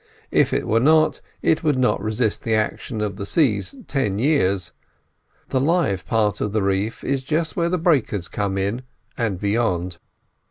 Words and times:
If 0.31 0.51
it 0.51 0.67
were 0.67 0.79
not, 0.79 1.21
it 1.43 1.63
would 1.63 1.77
not 1.77 2.01
resist 2.01 2.41
the 2.43 2.55
action 2.55 3.01
of 3.01 3.17
the 3.17 3.25
sea 3.27 3.61
ten 3.87 4.17
years. 4.17 4.71
The 5.49 5.61
live 5.61 6.07
part 6.07 6.41
of 6.41 6.53
the 6.53 6.63
reef 6.63 7.03
is 7.03 7.21
just 7.21 7.55
where 7.55 7.69
the 7.69 7.77
breakers 7.77 8.27
come 8.27 8.57
in 8.57 8.81
and 9.15 9.39
beyond. 9.39 9.99